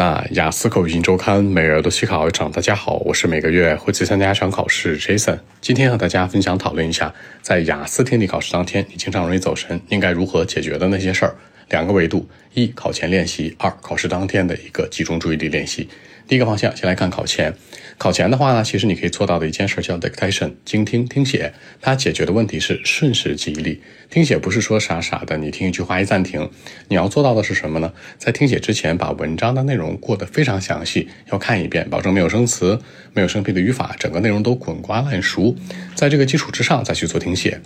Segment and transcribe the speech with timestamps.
[0.00, 5.38] 那雅思口语周刊每日都思考一场，大家好，我是每个月会去参加一场考试 Jason。
[5.60, 7.12] 今天和大家分享讨论一下，
[7.42, 11.36] 在雅思听力考试当天，你经常容易走神，应该如何解决的那些事儿。
[11.70, 15.88] 两个维度：一、考前练习；二、考试当天的一个集中注意力练习。
[16.28, 17.52] 第一个方向，先来看考前。
[17.98, 21.52] 考前的话呢，其实你可以做到的一件事叫 dictation，精听听写。
[21.80, 23.82] 它解决的问题是瞬时记忆力。
[24.08, 26.48] 听写不是说傻傻的，你听一句话一暂停。
[26.88, 27.92] 你要做到的是什么呢？
[28.16, 32.78] 在听写之前，把文章的内容过得非常详细，要看一遍，保证没有生词、
[33.12, 35.56] 没有生僻的语法，整个内容都滚瓜烂熟。
[35.96, 37.60] 在这个基础之上，再去做听写。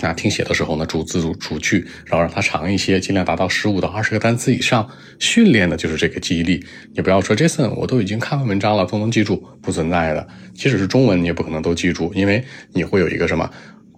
[0.00, 4.88] 那听写的时候呢，逐字逐逐句，然后让它长一些，尽量达到十五到二十个单词以上。
[5.18, 6.64] 训练的就是这个记忆力。
[6.94, 10.28] 你不要说 Jason，我都已经看完文章了，都能记住，不存在的。
[10.54, 13.50] 即使是中文，你也不可能都记住，因为你会有一个什么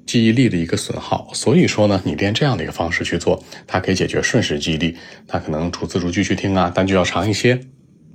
[0.07, 1.31] 记忆力的一个损耗。
[1.35, 4.97] 所以说呢，你练这样的一个方式去做，它可以解决瞬时记忆力。
[5.29, 7.61] 它可能逐字逐句去听啊，单句要长一些。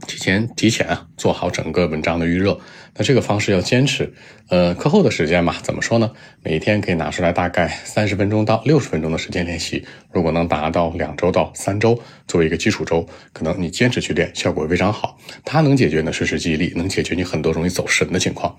[0.08, 2.60] 提前提前啊，做好整个文章的预热。
[2.98, 4.14] 那这个方式要坚持。
[4.50, 6.12] 呃，课后的时间嘛，怎么说呢？
[6.44, 9.86] 每一天可以拿出来大概三十分钟到六十分钟的时间练习。
[10.12, 15.18] 如果能达到两周到三周作为一个基础周，可能你坚持去练，效果非常好。
[15.44, 18.56] 它能解决呢瞬时记忆力，能解决你很多容易走神的情况。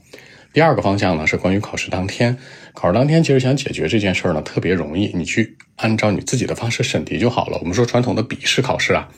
[0.53, 2.37] 第二个方向呢是关于考试当天。
[2.75, 7.59] 考试当天其实想解决这件事儿呢特别容易，你去按照你自己的方式审题就好了。
[7.61, 9.09] 我们说传统的笔试考试啊。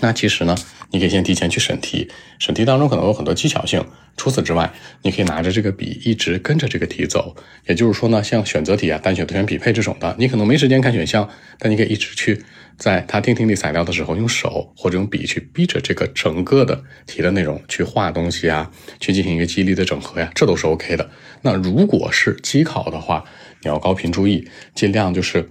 [0.00, 0.54] 那其实呢，
[0.90, 2.08] 你可以先提前去审题，
[2.38, 3.84] 审题当中可能有很多技巧性。
[4.16, 4.72] 除此之外，
[5.02, 7.36] 你可以拿着这个笔一直跟着这个题走。
[7.66, 12.42] 也就是说呢，像选择题啊、单选、多选、匹配这种的，你可能没时间看选项，但你可以一直去
[12.78, 21.10] 在他听听力材料的时候，用手或者用笔去逼着这个整个的题的内容去画东西啊，去进行一个记忆力的整合呀，这都是 OK 的。
[21.42, 23.24] 那如果是机考的话，
[23.62, 25.50] 你要高频注意，尽量就是。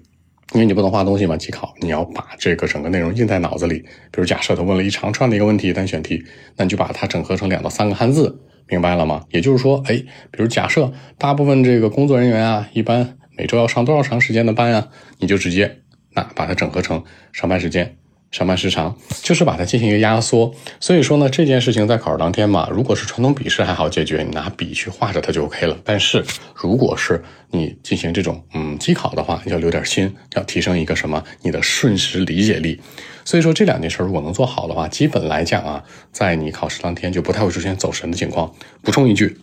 [0.53, 3.79] 因为你不能画东西嘛，机考你要把这个整个内容印在脑子里。
[4.11, 6.23] 比如假设他问了一长串的一个问题单选题，
[6.55, 9.25] 那你就把它整合成两到三个汉字，明白了吗？
[9.31, 9.95] 也就是说，哎，
[10.31, 15.79] 比如假设大部分这个工作人员啊，一般每周要上多少长时间的班啊，你就直接
[16.13, 17.03] 那把它整合成
[17.33, 17.97] 上班时间。
[18.35, 25.79] 上班时长就是把它进行一个压缩，所以说呢，这件事情在考试当天嘛，如果是传统笔试还好解决，你拿笔去画着它就 OK 了。
[25.85, 26.21] 但是
[26.53, 32.81] 如果是你进行这种嗯机考的话，你要留点心，要提升一个什么你的瞬时理解力。
[33.23, 35.81] 所以说这两件事如果能做好的话，基本来讲啊，
[36.11, 38.53] 在你考试当天就不太会出现走神的情况。
[38.81, 39.37] 补充一句，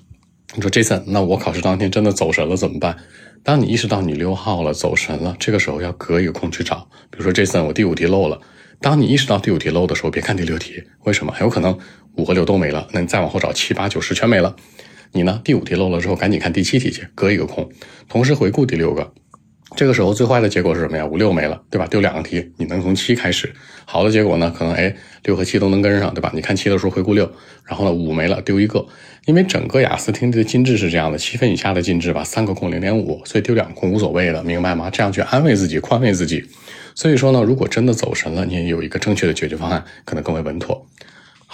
[0.55, 2.99] 你说 Jason，那我考试当天真的走神了怎么办？
[3.45, 6.89] 当你意识到你溜号了、走神了，这个时候要隔一个空去找。
[7.11, 8.41] 比如说这次我第五题漏了。
[8.81, 11.33] 当你意识到第五题漏的时候，别看第六题，为什么？
[11.33, 11.77] 很有可能
[12.17, 12.87] 五和六都没了。
[12.93, 14.55] 那你再往后找七八九十全没了。
[15.13, 15.41] 你呢？
[15.45, 17.69] 第五题漏了之后，赶紧看第七题去，隔一个空，
[18.09, 19.13] 同时回顾第六个。
[19.77, 21.05] 这个时候最坏的结果是什么呀？
[21.05, 21.87] 五六没了，对吧？
[21.87, 23.53] 丢两个题，你能从七开始。
[23.85, 24.53] 好的结果呢？
[24.57, 24.95] 可能哎
[25.25, 26.31] 六和七都能跟上，对吧？
[26.35, 27.31] 你看七的时候回顾六，
[27.65, 28.87] 然后呢五没了，丢一个。
[29.27, 34.91] 因为整个雅思听力的进制是这样的，七分以下的进制吧，三个空零点五，所以丢两个空无所谓的，明白吗？
[34.91, 36.45] 这样去安慰自己，宽慰自己。
[36.95, 40.87] 所以说呢，如果真的走神了，你有一个正确的解决方案，可能更为稳妥。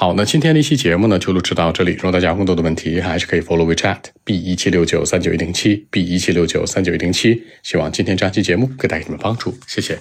[0.00, 1.94] 好，那今天的一期节目呢，就录制到这里。
[1.94, 7.42] 如果大家有更多的问题，还是可以 follow WeChat B 一七六九三九一零七 B 一七六九三九一零七。
[7.64, 9.98] 希望今天这期节目给带给你们帮助，谢谢。